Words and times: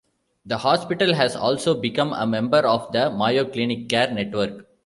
The 0.47 0.57
hospital 0.57 1.13
has 1.13 1.35
also 1.35 1.75
become 1.79 2.11
a 2.11 2.25
member 2.25 2.57
of 2.57 2.91
the 2.91 3.11
Mayo 3.11 3.45
Clinic 3.45 3.87
Care 3.87 4.09
Network. 4.11 4.65